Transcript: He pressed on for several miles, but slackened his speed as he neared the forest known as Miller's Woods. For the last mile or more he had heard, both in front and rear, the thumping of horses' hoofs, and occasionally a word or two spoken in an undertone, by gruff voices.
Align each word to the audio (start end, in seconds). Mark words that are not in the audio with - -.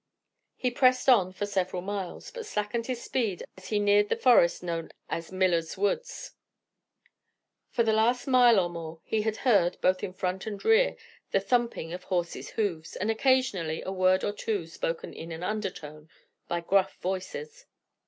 He 0.55 0.71
pressed 0.71 1.07
on 1.07 1.31
for 1.31 1.45
several 1.45 1.83
miles, 1.83 2.31
but 2.31 2.47
slackened 2.47 2.87
his 2.87 3.03
speed 3.03 3.43
as 3.55 3.67
he 3.67 3.77
neared 3.77 4.09
the 4.09 4.15
forest 4.15 4.63
known 4.63 4.89
as 5.11 5.31
Miller's 5.31 5.77
Woods. 5.77 6.31
For 7.69 7.83
the 7.83 7.93
last 7.93 8.25
mile 8.25 8.59
or 8.59 8.67
more 8.67 8.99
he 9.03 9.21
had 9.21 9.37
heard, 9.45 9.79
both 9.79 10.01
in 10.03 10.13
front 10.13 10.47
and 10.47 10.65
rear, 10.65 10.95
the 11.29 11.39
thumping 11.39 11.93
of 11.93 12.05
horses' 12.05 12.49
hoofs, 12.49 12.95
and 12.95 13.11
occasionally 13.11 13.83
a 13.83 13.91
word 13.91 14.23
or 14.23 14.31
two 14.33 14.65
spoken 14.65 15.13
in 15.13 15.31
an 15.31 15.43
undertone, 15.43 16.09
by 16.47 16.61
gruff 16.61 16.97
voices. 16.99 17.67